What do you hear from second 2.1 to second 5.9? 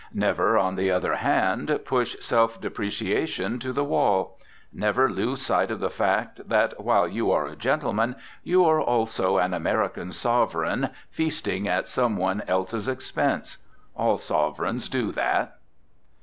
self depreciation to the wall. Never lose sight of